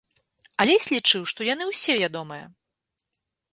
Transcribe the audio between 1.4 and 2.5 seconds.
ўсе яны ядомыя.